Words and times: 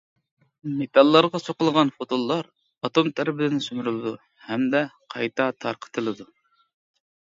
مېتاللارغا 0.77 1.41
سوقۇلغان 1.41 1.91
فوتونلار 1.97 2.49
ئاتوم 2.87 3.11
تەرىپىدىن 3.19 3.63
سۈمۈرۈلىدۇ 3.67 4.15
ھەمدە 4.49 4.85
قايتا 5.15 5.51
تارقىتىلىدۇ. 5.67 6.31